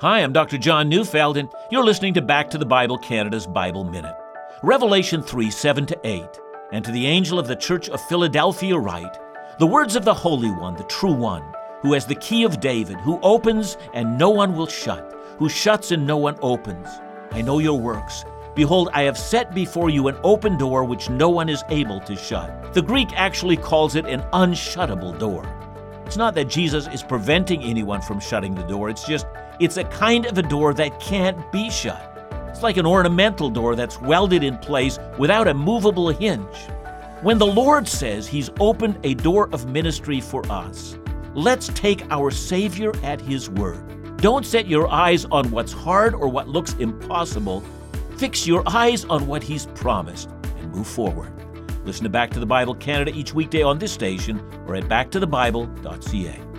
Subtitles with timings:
[0.00, 0.58] Hi, I'm Dr.
[0.58, 4.16] John Neufeld, and you're listening to Back to the Bible Canada's Bible Minute.
[4.64, 6.24] Revelation 3 7 to 8.
[6.72, 9.16] And to the angel of the church of Philadelphia, write
[9.60, 11.44] The words of the Holy One, the true One,
[11.80, 15.92] who has the key of David, who opens and no one will shut, who shuts
[15.92, 16.88] and no one opens.
[17.30, 18.24] I know your works.
[18.56, 22.16] Behold, I have set before you an open door which no one is able to
[22.16, 22.74] shut.
[22.74, 25.63] The Greek actually calls it an unshuttable door.
[26.14, 29.26] It's not that Jesus is preventing anyone from shutting the door, it's just,
[29.58, 32.24] it's a kind of a door that can't be shut.
[32.48, 36.56] It's like an ornamental door that's welded in place without a movable hinge.
[37.22, 40.96] When the Lord says He's opened a door of ministry for us,
[41.34, 44.16] let's take our Savior at His word.
[44.18, 47.64] Don't set your eyes on what's hard or what looks impossible.
[48.18, 51.32] Fix your eyes on what He's promised and move forward.
[51.84, 56.53] Listen to Back to the Bible Canada each weekday on this station or at backtothebible.ca.